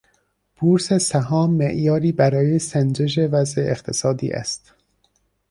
[0.57, 4.73] بورس سهام معیاری برای سنجش وضع اقتصادی است.